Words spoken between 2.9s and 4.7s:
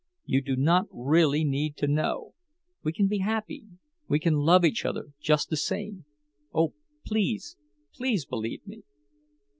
can be happy—we can love